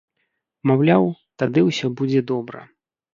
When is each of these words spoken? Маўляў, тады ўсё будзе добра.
Маўляў, 0.69 1.05
тады 1.41 1.59
ўсё 1.67 1.91
будзе 1.99 2.19
добра. 2.33 2.65